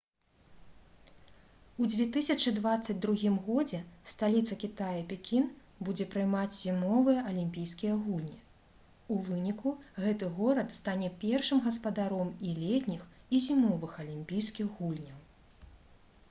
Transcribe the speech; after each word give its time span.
у 1.83 1.89
2022 1.93 3.33
годзе 3.49 3.81
сталіца 4.13 4.57
кітая 4.63 5.03
пекін 5.11 5.45
будзе 5.89 6.07
прымаць 6.15 6.47
зімовыя 6.61 7.27
алімпійскія 7.33 7.99
гульні 8.07 8.41
у 9.17 9.21
выніку 9.29 9.75
гэты 10.05 10.31
горад 10.41 10.75
стане 10.81 11.13
першым 11.27 11.63
гаспадаром 11.69 12.35
і 12.47 12.57
летніх 12.65 13.07
і 13.35 13.45
зімовых 13.47 13.93
алімпійскіх 14.09 14.77
гульняў 14.83 15.21